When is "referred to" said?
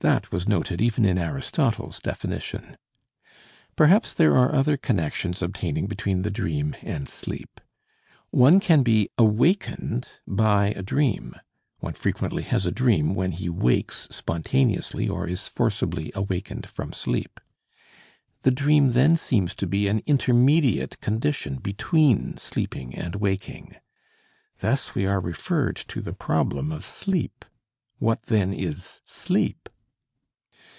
25.22-26.02